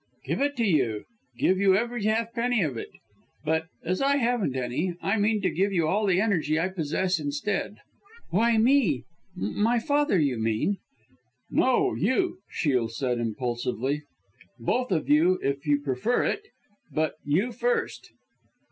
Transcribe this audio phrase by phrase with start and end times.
[0.25, 1.03] "Give it to you!
[1.37, 2.89] Give you every halfpenny of it!
[3.45, 7.19] But as I haven't any, I mean to give you all the energy I possess
[7.19, 7.77] instead."
[8.31, 9.03] "Why me?
[9.35, 10.77] My father you mean!"
[11.51, 14.01] "No, you!" Shiel said impulsively,
[14.57, 16.47] "both of you if you prefer it,
[16.91, 18.09] but you first."